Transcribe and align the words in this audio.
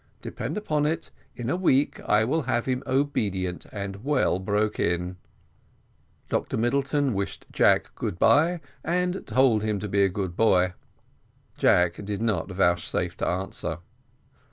Depend 0.23 0.57
upon 0.57 0.87
it, 0.87 1.11
in 1.35 1.47
a 1.47 1.55
week 1.55 1.99
I 2.09 2.23
will 2.23 2.41
have 2.41 2.65
him 2.65 2.81
obedient 2.87 3.67
and 3.71 4.03
well 4.03 4.39
broke 4.39 4.79
in." 4.79 5.17
Dr 6.27 6.57
Middleton 6.57 7.13
wished 7.13 7.45
Jack 7.51 7.93
good 7.93 8.17
bye, 8.17 8.61
and 8.83 9.27
told 9.27 9.61
him 9.61 9.77
to 9.79 9.87
be 9.87 10.03
a 10.03 10.09
good 10.09 10.35
boy. 10.35 10.73
Jack 11.55 12.03
did 12.03 12.19
not 12.19 12.51
vouchsafe 12.51 13.15
to 13.17 13.27
answer. 13.27 13.77